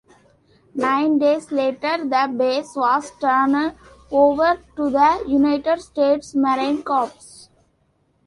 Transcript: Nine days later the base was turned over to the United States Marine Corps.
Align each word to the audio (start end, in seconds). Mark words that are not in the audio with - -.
Nine 0.73 1.19
days 1.19 1.51
later 1.51 2.03
the 2.03 2.33
base 2.35 2.75
was 2.75 3.11
turned 3.21 3.75
over 4.09 4.59
to 4.75 4.89
the 4.89 5.23
United 5.27 5.79
States 5.79 6.33
Marine 6.33 6.81
Corps. 6.81 7.49